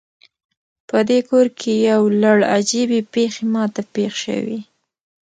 [0.89, 4.59] پدې کور کې یو لړ عجیبې پیښې ما ته پیښ شوي